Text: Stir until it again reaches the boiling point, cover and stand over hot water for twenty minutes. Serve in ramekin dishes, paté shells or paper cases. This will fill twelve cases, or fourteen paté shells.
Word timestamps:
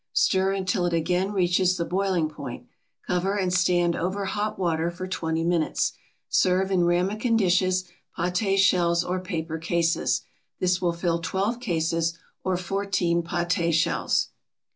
Stir 0.13 0.51
until 0.51 0.87
it 0.87 0.93
again 0.93 1.31
reaches 1.31 1.77
the 1.77 1.85
boiling 1.85 2.27
point, 2.27 2.65
cover 3.05 3.35
and 3.37 3.53
stand 3.53 3.95
over 3.95 4.25
hot 4.25 4.57
water 4.57 4.89
for 4.89 5.05
twenty 5.07 5.43
minutes. 5.43 5.93
Serve 6.27 6.71
in 6.71 6.85
ramekin 6.85 7.37
dishes, 7.37 7.85
paté 8.17 8.57
shells 8.57 9.03
or 9.03 9.19
paper 9.19 9.59
cases. 9.59 10.23
This 10.59 10.81
will 10.81 10.91
fill 10.93 11.19
twelve 11.19 11.59
cases, 11.59 12.17
or 12.43 12.57
fourteen 12.57 13.21
paté 13.21 13.71
shells. 13.71 14.29